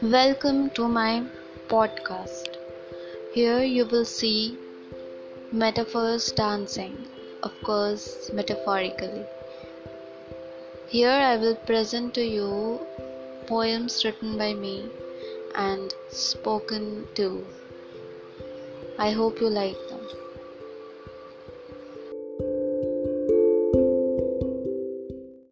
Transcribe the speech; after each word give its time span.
Welcome 0.00 0.70
to 0.74 0.86
my 0.86 1.24
podcast. 1.66 2.56
Here 3.34 3.64
you 3.64 3.84
will 3.84 4.04
see 4.04 4.56
metaphors 5.50 6.30
dancing, 6.30 6.96
of 7.42 7.50
course, 7.64 8.30
metaphorically. 8.32 9.24
Here 10.86 11.10
I 11.10 11.36
will 11.36 11.56
present 11.56 12.14
to 12.14 12.24
you 12.24 12.78
poems 13.48 14.04
written 14.04 14.38
by 14.38 14.54
me 14.54 14.88
and 15.56 15.92
spoken 16.10 17.08
to. 17.16 17.44
I 19.00 19.10
hope 19.10 19.40
you 19.40 19.48
like 19.48 19.88
them. 19.88 19.97